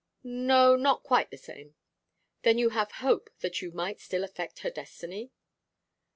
'No, 0.23 0.75
not 0.75 1.03
quite 1.03 1.29
the 1.29 1.37
same.' 1.37 1.75
'Then 2.41 2.57
you 2.57 2.69
have 2.69 2.91
hope 2.93 3.29
that 3.41 3.61
you 3.61 3.69
might 3.71 3.99
still 3.99 4.23
affect 4.23 4.61
her 4.65 4.71
destiny? 4.71 5.29